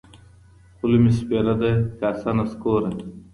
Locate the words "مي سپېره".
1.03-1.53